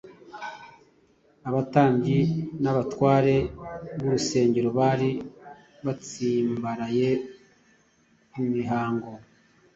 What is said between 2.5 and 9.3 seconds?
n’abatware b’urusengero bari batsimbaraye ku mihango